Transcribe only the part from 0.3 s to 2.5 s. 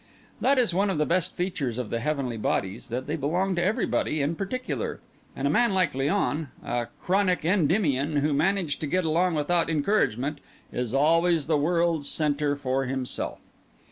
That is one of the best features of the heavenly